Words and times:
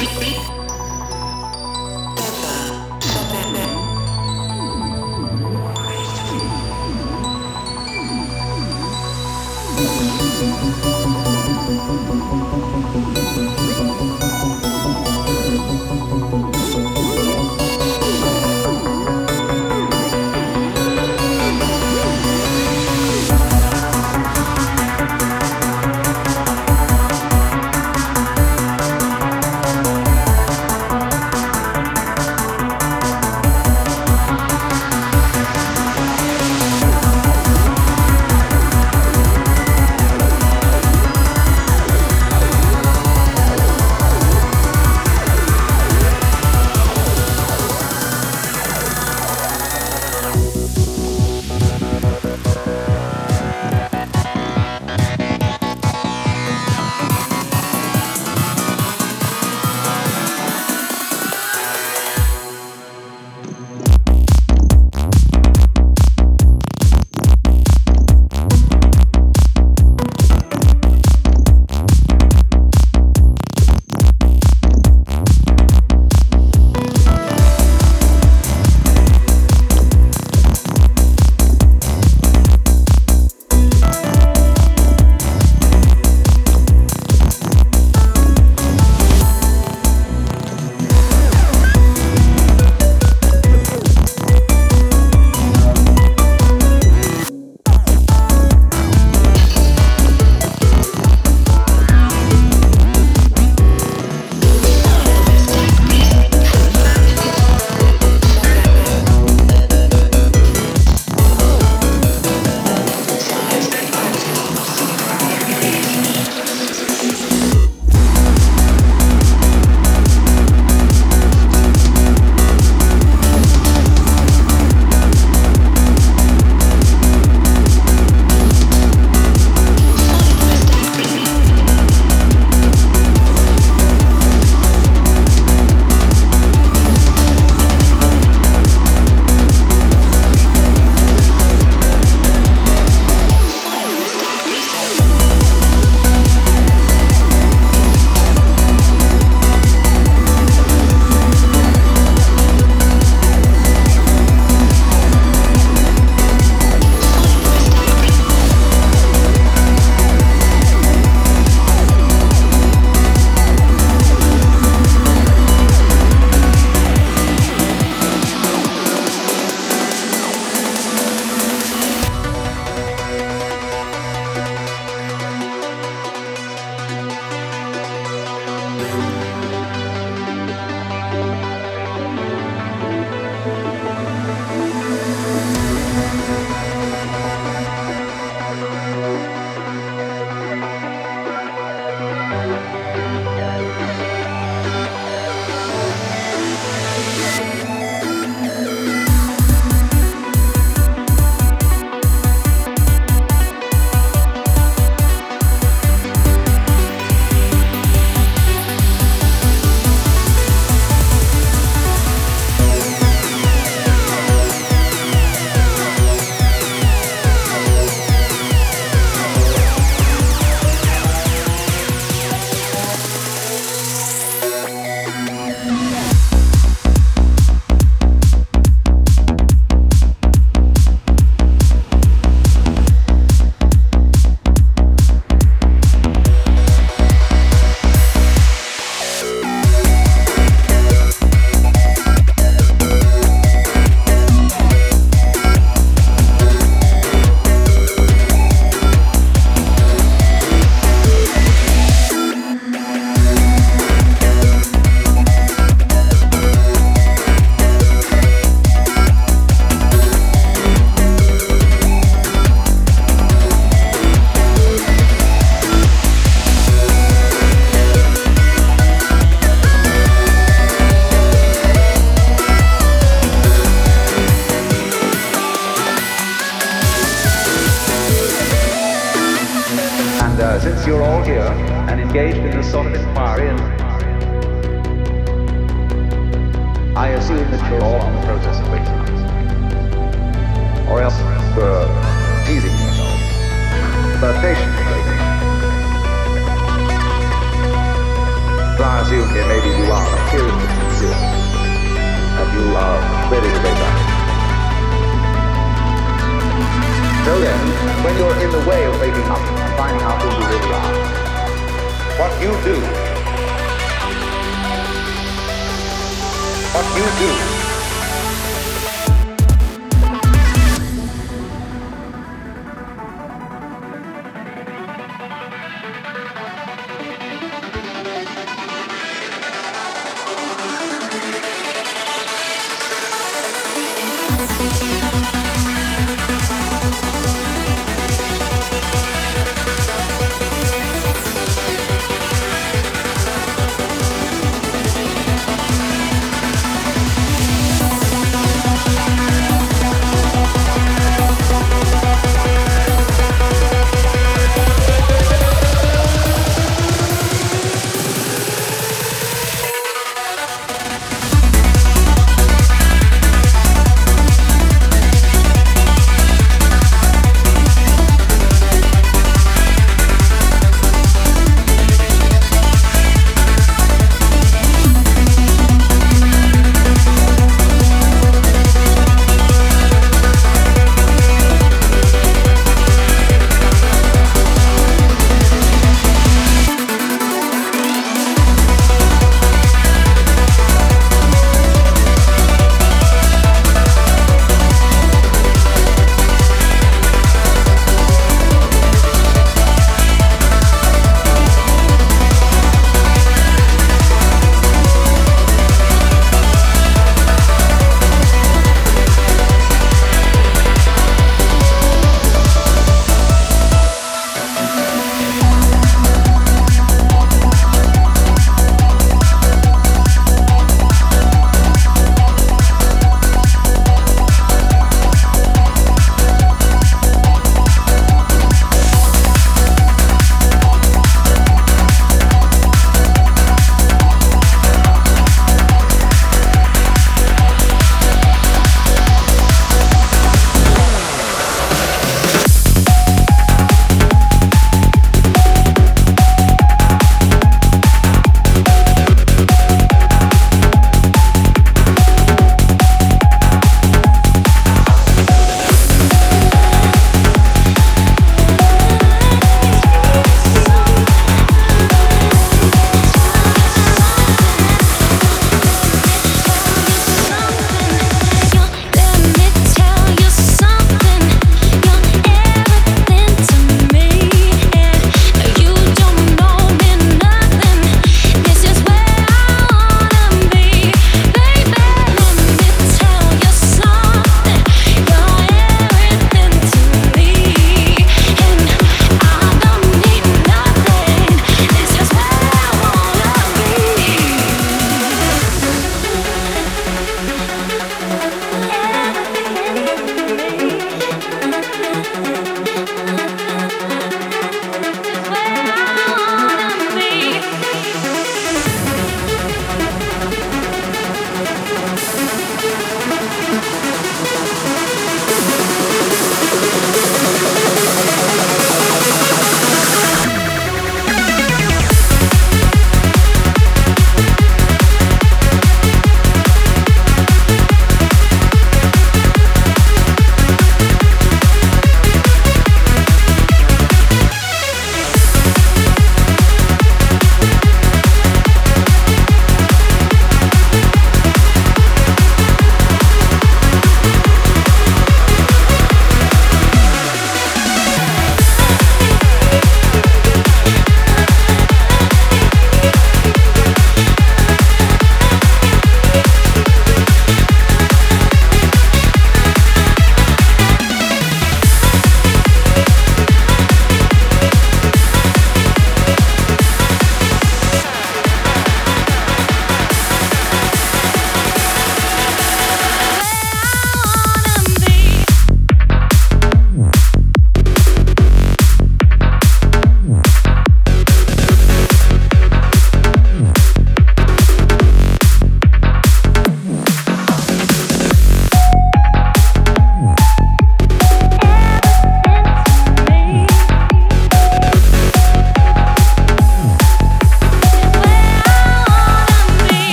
the 0.00 0.33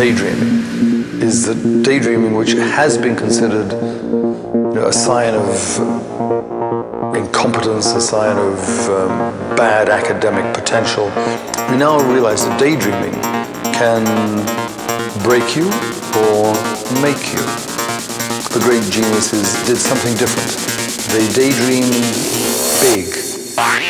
daydreaming 0.00 1.20
is 1.20 1.44
that 1.44 1.82
daydreaming, 1.84 2.34
which 2.34 2.52
has 2.52 2.96
been 2.96 3.14
considered 3.14 3.70
you 3.70 4.74
know, 4.76 4.86
a 4.86 4.92
sign 4.92 5.34
of 5.34 5.50
incompetence, 7.14 7.92
a 7.92 8.00
sign 8.00 8.38
of 8.38 8.58
um, 8.88 9.10
bad 9.56 9.90
academic 9.90 10.54
potential, 10.54 11.04
we 11.70 11.76
now 11.76 12.00
realize 12.10 12.46
that 12.46 12.58
daydreaming 12.58 13.12
can 13.76 14.02
break 15.22 15.54
you 15.54 15.66
or 16.24 16.54
make 17.04 17.22
you. 17.34 17.44
The 18.56 18.60
great 18.64 18.84
geniuses 18.90 19.52
did 19.66 19.76
something 19.76 20.16
different. 20.16 20.48
They 21.12 21.28
daydreamed 21.36 21.92
big. 22.80 23.89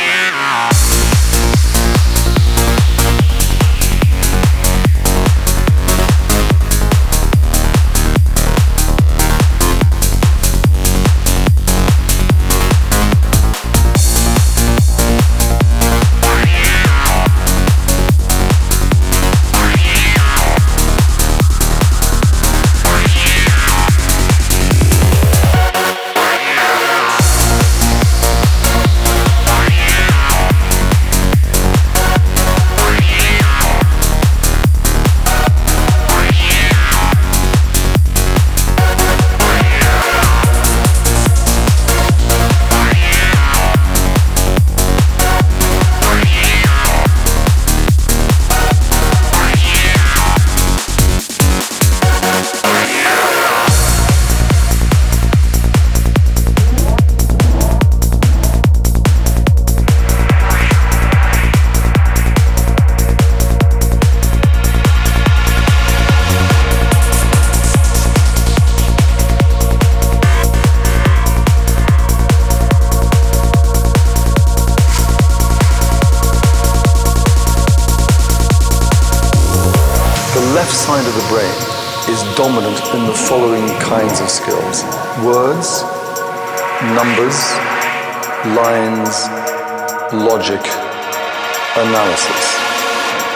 Analysis. 91.76 92.58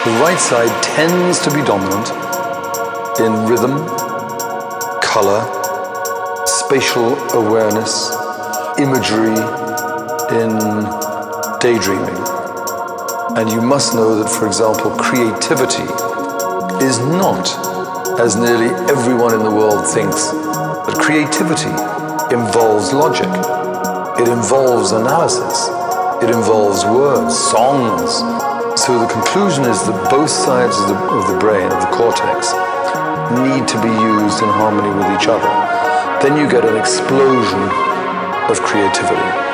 The 0.05 0.11
right 0.21 0.39
side 0.39 0.83
tends 0.83 1.39
to 1.39 1.49
be 1.53 1.61
dominant 1.63 2.09
in 3.19 3.47
rhythm, 3.47 3.77
color, 5.01 5.41
spatial 6.45 7.15
awareness, 7.31 8.11
imagery, 8.77 9.37
in 10.35 10.59
daydreaming. 11.59 12.17
And 13.37 13.49
you 13.49 13.61
must 13.61 13.95
know 13.95 14.21
that, 14.21 14.29
for 14.29 14.47
example, 14.47 14.91
creativity 14.91 15.83
is 16.83 16.99
not 16.99 17.47
as 18.19 18.35
nearly 18.35 18.73
everyone 18.89 19.33
in 19.33 19.43
the 19.43 19.51
world 19.51 19.85
thinks, 19.87 20.31
that 20.31 20.95
creativity 20.97 21.71
involves 22.33 22.93
logic, 22.93 23.27
it 24.19 24.27
involves 24.29 24.91
analysis, 24.91 25.67
it 26.23 26.29
involves 26.29 26.85
words, 26.85 27.37
songs. 27.37 28.19
So 28.79 28.99
the 28.99 29.07
conclusion 29.07 29.65
is 29.65 29.85
that 29.85 30.07
both 30.09 30.29
sides 30.29 30.77
of 30.79 30.87
the, 30.89 30.95
of 30.95 31.27
the 31.31 31.37
brain, 31.39 31.71
of 31.71 31.79
the 31.81 31.91
cortex, 31.91 32.53
need 33.31 33.67
to 33.67 33.81
be 33.81 33.89
used 33.89 34.41
in 34.41 34.49
harmony 34.49 34.89
with 34.95 35.09
each 35.19 35.27
other. 35.27 35.49
Then 36.21 36.37
you 36.37 36.49
get 36.49 36.63
an 36.65 36.77
explosion 36.77 37.61
of 38.49 38.61
creativity. 38.61 39.45